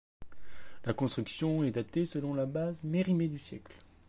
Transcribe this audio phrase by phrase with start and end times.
[0.83, 3.75] La construction est datée selon la base Mérimée du siècle.